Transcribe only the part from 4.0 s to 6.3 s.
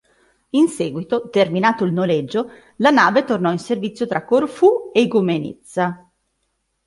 tra Corfù e Igoumenitsa.